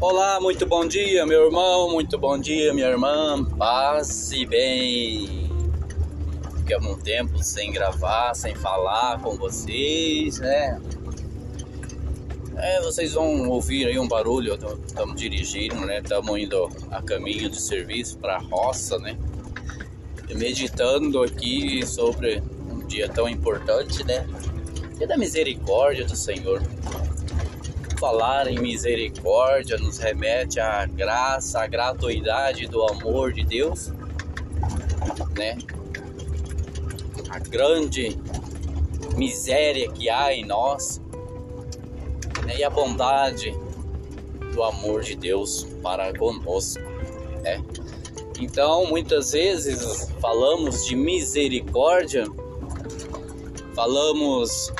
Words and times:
Olá, 0.00 0.40
muito 0.40 0.64
bom 0.64 0.88
dia, 0.88 1.26
meu 1.26 1.44
irmão, 1.44 1.90
muito 1.90 2.16
bom 2.16 2.38
dia, 2.38 2.72
minha 2.72 2.86
irmã. 2.86 3.44
Passe 3.58 4.46
bem. 4.46 5.50
Ficamos 6.56 6.92
um 6.92 6.98
tempo 6.98 7.44
sem 7.44 7.70
gravar, 7.70 8.32
sem 8.34 8.54
falar 8.54 9.20
com 9.20 9.36
vocês, 9.36 10.38
né? 10.38 10.80
É, 12.56 12.80
vocês 12.80 13.12
vão 13.12 13.46
ouvir 13.50 13.88
aí 13.88 13.98
um 13.98 14.08
barulho, 14.08 14.54
estamos 14.86 15.20
dirigindo, 15.20 15.84
né? 15.84 15.98
Estamos 15.98 16.34
indo 16.38 16.70
a 16.90 17.02
caminho 17.02 17.50
de 17.50 17.60
serviço 17.60 18.16
para 18.16 18.36
a 18.36 18.38
roça, 18.38 18.98
né? 19.00 19.18
Meditando 20.34 21.22
aqui 21.22 21.86
sobre 21.86 22.42
um 22.72 22.86
dia 22.86 23.06
tão 23.06 23.28
importante, 23.28 24.02
né? 24.04 24.26
Dia 24.96 25.06
da 25.06 25.18
misericórdia 25.18 26.06
do 26.06 26.16
Senhor 26.16 26.62
falar 28.00 28.50
em 28.50 28.58
misericórdia 28.58 29.76
nos 29.76 29.98
remete 29.98 30.58
à 30.58 30.86
graça, 30.86 31.60
à 31.60 31.66
gratuidade 31.66 32.66
do 32.66 32.82
amor 32.82 33.30
de 33.30 33.44
Deus, 33.44 33.92
né? 35.36 35.58
A 37.28 37.38
grande 37.38 38.18
miséria 39.16 39.92
que 39.92 40.08
há 40.08 40.32
em 40.32 40.46
nós 40.46 41.00
né? 42.46 42.56
e 42.56 42.64
a 42.64 42.70
bondade 42.70 43.54
do 44.54 44.62
amor 44.64 45.02
de 45.02 45.14
Deus 45.14 45.68
para 45.82 46.16
conosco, 46.16 46.82
né? 47.42 47.62
Então, 48.40 48.86
muitas 48.86 49.32
vezes 49.32 50.10
falamos 50.22 50.86
de 50.86 50.96
misericórdia, 50.96 52.24
falamos 53.74 54.72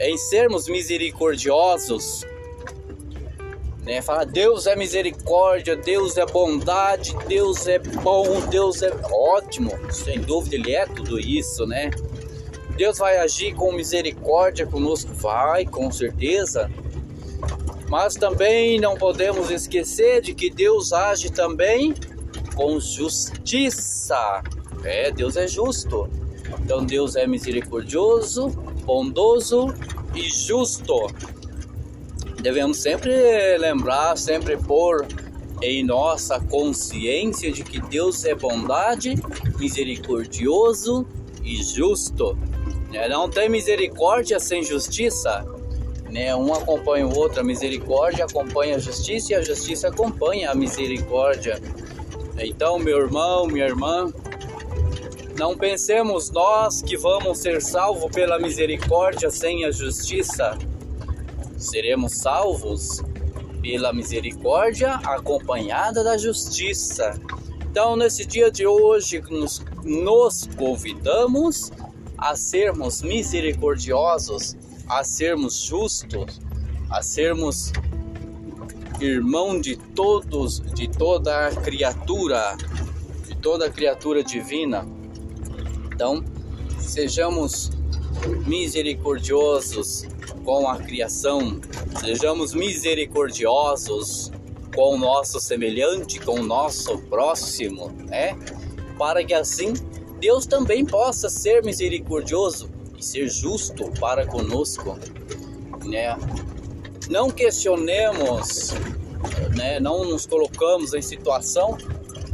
em 0.00 0.16
sermos 0.16 0.68
misericordiosos, 0.68 2.24
né? 3.88 4.02
Fala, 4.02 4.26
Deus 4.26 4.66
é 4.66 4.76
misericórdia, 4.76 5.74
Deus 5.74 6.18
é 6.18 6.26
bondade, 6.26 7.16
Deus 7.26 7.66
é 7.66 7.78
bom, 7.78 8.40
Deus 8.50 8.82
é 8.82 8.90
ótimo. 9.10 9.72
Sem 9.90 10.20
dúvida, 10.20 10.56
Ele 10.56 10.74
é 10.74 10.84
tudo 10.84 11.18
isso, 11.18 11.66
né? 11.66 11.90
Deus 12.76 12.98
vai 12.98 13.16
agir 13.16 13.54
com 13.54 13.72
misericórdia 13.72 14.66
conosco, 14.66 15.12
vai, 15.14 15.64
com 15.64 15.90
certeza. 15.90 16.70
Mas 17.88 18.14
também 18.14 18.78
não 18.78 18.94
podemos 18.94 19.50
esquecer 19.50 20.20
de 20.20 20.34
que 20.34 20.50
Deus 20.50 20.92
age 20.92 21.30
também 21.30 21.94
com 22.54 22.78
justiça. 22.78 24.42
É, 24.84 25.10
Deus 25.10 25.34
é 25.38 25.48
justo. 25.48 26.10
Então 26.62 26.84
Deus 26.84 27.16
é 27.16 27.26
misericordioso, 27.26 28.50
bondoso 28.88 29.66
e 30.14 30.22
justo. 30.30 31.08
Devemos 32.40 32.78
sempre 32.78 33.58
lembrar, 33.58 34.16
sempre 34.16 34.56
pôr 34.56 35.06
em 35.60 35.84
nossa 35.84 36.40
consciência 36.40 37.52
de 37.52 37.62
que 37.62 37.82
Deus 37.82 38.24
é 38.24 38.34
bondade, 38.34 39.14
misericordioso 39.58 41.06
e 41.44 41.62
justo. 41.62 42.34
Né? 42.90 43.06
Não 43.10 43.28
tem 43.28 43.50
misericórdia 43.50 44.40
sem 44.40 44.62
justiça. 44.64 45.44
Né? 46.10 46.34
Um 46.34 46.54
acompanha 46.54 47.06
o 47.06 47.14
outro, 47.14 47.40
a 47.40 47.44
misericórdia 47.44 48.24
acompanha 48.24 48.76
a 48.76 48.78
justiça 48.78 49.32
e 49.32 49.34
a 49.34 49.42
justiça 49.42 49.88
acompanha 49.88 50.50
a 50.50 50.54
misericórdia. 50.54 51.60
Então, 52.38 52.78
meu 52.78 52.98
irmão, 53.00 53.46
minha 53.46 53.66
irmã, 53.66 54.10
não 55.38 55.56
pensemos 55.56 56.30
nós 56.30 56.82
que 56.82 56.96
vamos 56.96 57.38
ser 57.38 57.62
salvos 57.62 58.10
pela 58.10 58.40
misericórdia 58.40 59.30
sem 59.30 59.64
a 59.64 59.70
justiça. 59.70 60.58
Seremos 61.56 62.14
salvos 62.16 63.00
pela 63.62 63.92
misericórdia 63.92 64.94
acompanhada 64.96 66.02
da 66.02 66.18
justiça. 66.18 67.18
Então, 67.70 67.94
nesse 67.94 68.26
dia 68.26 68.50
de 68.50 68.66
hoje, 68.66 69.22
nos, 69.30 69.64
nos 69.84 70.48
convidamos 70.56 71.70
a 72.16 72.34
sermos 72.34 73.00
misericordiosos, 73.00 74.56
a 74.88 75.04
sermos 75.04 75.60
justos, 75.60 76.40
a 76.90 77.00
sermos 77.00 77.72
irmão 79.00 79.60
de 79.60 79.76
todos, 79.76 80.58
de 80.74 80.88
toda 80.88 81.46
a 81.46 81.54
criatura, 81.54 82.56
de 83.24 83.36
toda 83.36 83.66
a 83.66 83.70
criatura 83.70 84.24
divina. 84.24 84.97
Então, 85.98 86.22
sejamos 86.78 87.72
misericordiosos 88.46 90.06
com 90.44 90.68
a 90.68 90.76
criação, 90.76 91.60
sejamos 92.00 92.54
misericordiosos 92.54 94.30
com 94.72 94.94
o 94.94 94.96
nosso 94.96 95.40
semelhante, 95.40 96.20
com 96.20 96.38
o 96.38 96.42
nosso 96.44 96.98
próximo, 96.98 97.90
né? 98.08 98.38
Para 98.96 99.24
que 99.24 99.34
assim 99.34 99.74
Deus 100.20 100.46
também 100.46 100.86
possa 100.86 101.28
ser 101.28 101.64
misericordioso 101.64 102.70
e 102.96 103.04
ser 103.04 103.28
justo 103.28 103.90
para 103.98 104.24
conosco, 104.24 104.96
né? 105.84 106.16
Não 107.10 107.28
questionemos, 107.28 108.72
né? 109.56 109.80
Não 109.80 110.04
nos 110.04 110.26
colocamos 110.26 110.94
em 110.94 111.02
situação 111.02 111.76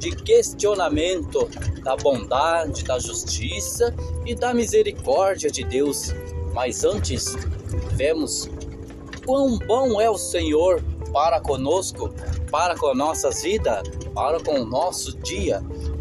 de 0.00 0.10
questionamento 0.16 1.48
da 1.84 1.94
bondade, 1.94 2.82
da 2.82 2.98
justiça 2.98 3.94
e 4.24 4.34
da 4.34 4.54
misericórdia 4.54 5.50
de 5.50 5.62
Deus. 5.62 6.14
Mas 6.54 6.84
antes, 6.84 7.36
vemos 7.92 8.48
quão 9.24 9.58
bom 9.58 10.00
é 10.00 10.08
o 10.08 10.16
Senhor 10.16 10.82
para 11.12 11.38
conosco, 11.40 12.12
para 12.50 12.74
com 12.76 12.94
nossas 12.94 13.42
vidas, 13.42 13.82
para 14.14 14.40
com 14.40 14.60
o 14.60 14.64
nosso 14.64 15.16
dia, 15.18 15.60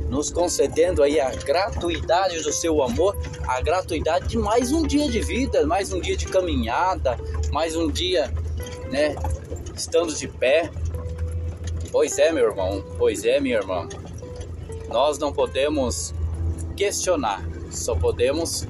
nos 0.10 0.32
concedendo 0.32 1.04
aí 1.04 1.20
a 1.20 1.32
gratuidade 1.36 2.42
do 2.42 2.54
seu 2.54 2.82
amor, 2.82 3.18
a 3.48 3.62
gratuidade 3.62 4.30
de 4.30 4.38
mais 4.38 4.72
um 4.72 4.88
dia 4.88 5.10
de 5.10 5.20
vida, 5.20 5.68
mais 5.68 5.92
um 5.92 6.00
dia 6.00 6.16
de 6.16 6.26
caminhada, 6.26 7.18
mais 7.52 7.76
um 7.76 7.90
dia, 7.90 8.34
né, 8.90 9.16
estando 9.76 10.14
de 10.16 10.28
pé, 10.28 10.72
Pois 11.92 12.20
é, 12.20 12.32
meu 12.32 12.50
irmão, 12.50 12.84
pois 12.98 13.26
é, 13.26 13.40
minha 13.40 13.58
irmã. 13.58 13.88
Nós 14.90 15.18
não 15.18 15.34
podemos 15.34 16.14
questionar, 16.76 17.44
só 17.72 17.96
podemos 17.96 18.68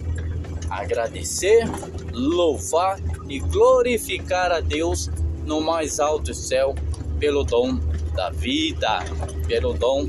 agradecer, 0.70 1.66
louvar 2.14 3.00
e 3.28 3.40
glorificar 3.40 4.52
a 4.52 4.60
Deus 4.60 5.10
no 5.46 5.62
mais 5.62 6.00
alto 6.00 6.34
céu 6.34 6.76
pelo 7.20 7.44
dom 7.44 7.80
da 8.14 8.30
vida, 8.30 9.00
pelo 9.48 9.74
dom 9.74 10.08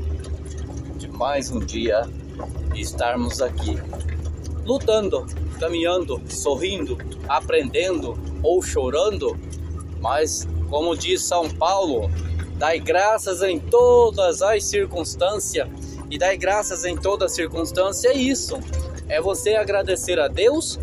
de 0.97 1.07
mais 1.07 1.51
um 1.51 1.59
dia 1.59 2.09
estarmos 2.75 3.41
aqui 3.41 3.77
lutando, 4.65 5.25
caminhando, 5.59 6.21
sorrindo, 6.29 6.97
aprendendo 7.27 8.17
ou 8.43 8.61
chorando, 8.61 9.37
mas 9.99 10.47
como 10.69 10.95
diz 10.95 11.23
São 11.23 11.49
Paulo, 11.49 12.09
Dai 12.61 12.79
graças 12.79 13.41
em 13.41 13.59
todas 13.59 14.43
as 14.43 14.65
circunstâncias. 14.65 15.67
E 16.11 16.17
dai 16.19 16.37
graças 16.37 16.85
em 16.85 16.95
toda 16.95 17.27
circunstância 17.27 18.09
é 18.09 18.13
isso. 18.15 18.59
É 19.09 19.19
você 19.19 19.55
agradecer 19.55 20.19
a 20.19 20.27
Deus 20.27 20.79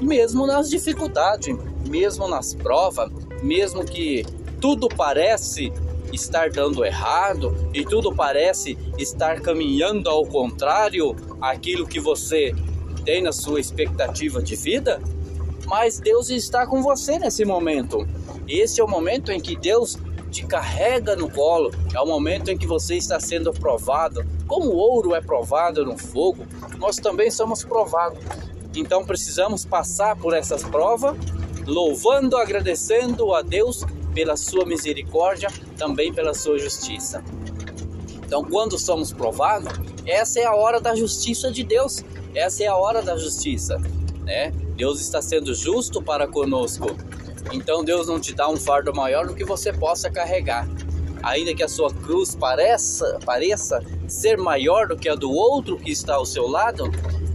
mesmo 0.00 0.46
nas 0.46 0.70
dificuldades, 0.70 1.58
mesmo 1.84 2.28
nas 2.28 2.54
provas, 2.54 3.10
mesmo 3.42 3.84
que 3.84 4.24
tudo 4.60 4.86
parece 4.88 5.72
estar 6.12 6.48
dando 6.48 6.84
errado 6.84 7.56
e 7.74 7.84
tudo 7.84 8.14
parece 8.14 8.78
estar 8.96 9.40
caminhando 9.40 10.08
ao 10.08 10.24
contrário 10.24 11.16
aquilo 11.40 11.88
que 11.88 11.98
você 11.98 12.54
tem 13.04 13.20
na 13.20 13.32
sua 13.32 13.58
expectativa 13.58 14.40
de 14.40 14.54
vida, 14.54 15.02
mas 15.66 15.98
Deus 15.98 16.30
está 16.30 16.68
com 16.68 16.80
você 16.80 17.18
nesse 17.18 17.44
momento. 17.44 18.06
Esse 18.46 18.80
é 18.80 18.84
o 18.84 18.88
momento 18.88 19.32
em 19.32 19.40
que 19.40 19.56
Deus 19.56 19.98
te 20.30 20.46
carrega 20.46 21.16
no 21.16 21.28
colo. 21.28 21.70
É 21.94 22.00
o 22.00 22.06
momento 22.06 22.50
em 22.50 22.56
que 22.56 22.66
você 22.66 22.96
está 22.96 23.18
sendo 23.18 23.52
provado. 23.52 24.24
Como 24.46 24.70
o 24.70 24.76
ouro 24.76 25.14
é 25.14 25.20
provado 25.20 25.84
no 25.84 25.98
fogo, 25.98 26.46
nós 26.78 26.96
também 26.96 27.30
somos 27.30 27.64
provados. 27.64 28.18
Então 28.74 29.04
precisamos 29.04 29.64
passar 29.64 30.16
por 30.16 30.32
essas 30.32 30.62
provas, 30.62 31.16
louvando, 31.66 32.36
agradecendo 32.36 33.34
a 33.34 33.42
Deus 33.42 33.84
pela 34.14 34.36
sua 34.36 34.64
misericórdia, 34.64 35.48
também 35.76 36.12
pela 36.12 36.34
sua 36.34 36.58
justiça. 36.58 37.22
Então, 38.24 38.44
quando 38.44 38.78
somos 38.78 39.12
provados, 39.12 39.72
essa 40.06 40.38
é 40.38 40.44
a 40.44 40.54
hora 40.54 40.80
da 40.80 40.94
justiça 40.94 41.50
de 41.50 41.64
Deus. 41.64 42.04
Essa 42.32 42.62
é 42.62 42.66
a 42.68 42.76
hora 42.76 43.02
da 43.02 43.16
justiça, 43.16 43.76
né? 44.22 44.52
Deus 44.76 45.00
está 45.00 45.20
sendo 45.20 45.52
justo 45.52 46.00
para 46.00 46.28
conosco. 46.28 46.96
Então 47.52 47.84
Deus 47.84 48.06
não 48.06 48.20
te 48.20 48.34
dá 48.34 48.48
um 48.48 48.56
fardo 48.56 48.94
maior 48.94 49.26
do 49.26 49.34
que 49.34 49.44
você 49.44 49.72
possa 49.72 50.10
carregar. 50.10 50.68
Ainda 51.22 51.54
que 51.54 51.62
a 51.62 51.68
sua 51.68 51.92
cruz 51.92 52.34
pareça, 52.34 53.18
pareça 53.24 53.84
ser 54.08 54.38
maior 54.38 54.88
do 54.88 54.96
que 54.96 55.08
a 55.08 55.14
do 55.14 55.30
outro 55.30 55.76
que 55.76 55.90
está 55.90 56.14
ao 56.14 56.24
seu 56.24 56.48
lado, 56.48 56.90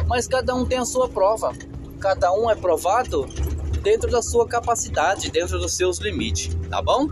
mas 0.07 0.27
cada 0.27 0.55
um 0.55 0.65
tem 0.65 0.79
a 0.79 0.85
sua 0.85 1.07
prova. 1.07 1.53
Cada 1.99 2.33
um 2.33 2.49
é 2.49 2.55
provado 2.55 3.25
dentro 3.81 4.09
da 4.09 4.21
sua 4.21 4.47
capacidade, 4.47 5.29
dentro 5.29 5.59
dos 5.59 5.73
seus 5.73 5.99
limites, 5.99 6.55
tá 6.69 6.81
bom? 6.81 7.07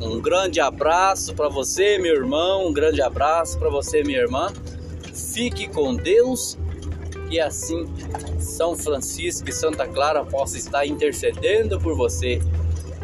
Um 0.00 0.20
grande 0.20 0.60
abraço 0.60 1.34
para 1.34 1.48
você, 1.48 1.98
meu 1.98 2.14
irmão. 2.14 2.68
Um 2.68 2.72
grande 2.72 3.00
abraço 3.00 3.58
para 3.58 3.70
você, 3.70 4.02
minha 4.02 4.18
irmã. 4.18 4.52
Fique 5.12 5.68
com 5.68 5.94
Deus 5.94 6.58
e 7.30 7.40
assim 7.40 7.86
São 8.38 8.76
Francisco 8.76 9.48
e 9.48 9.52
Santa 9.52 9.86
Clara 9.86 10.24
possam 10.24 10.58
estar 10.58 10.86
intercedendo 10.86 11.80
por 11.80 11.96
você. 11.96 12.40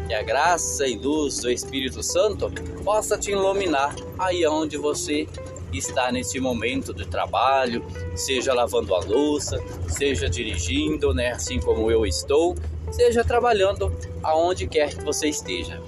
Que 0.07 0.13
a 0.13 0.23
graça 0.23 0.85
e 0.87 0.97
luz 0.97 1.39
do 1.39 1.49
Espírito 1.49 2.03
Santo 2.03 2.51
possa 2.83 3.17
te 3.17 3.31
iluminar 3.31 3.95
aí 4.19 4.45
onde 4.45 4.77
você 4.77 5.27
está 5.71 6.11
nesse 6.11 6.39
momento 6.39 6.93
de 6.93 7.07
trabalho, 7.07 7.83
seja 8.15 8.53
lavando 8.53 8.93
a 8.93 8.99
louça, 8.99 9.57
seja 9.87 10.29
dirigindo, 10.29 11.13
né, 11.13 11.31
assim 11.31 11.59
como 11.59 11.89
eu 11.89 12.05
estou, 12.05 12.55
seja 12.91 13.23
trabalhando 13.23 13.95
aonde 14.21 14.67
quer 14.67 14.93
que 14.93 15.03
você 15.03 15.29
esteja. 15.29 15.81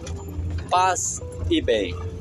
Paz 0.69 1.21
e 1.49 1.61
bem. 1.61 2.12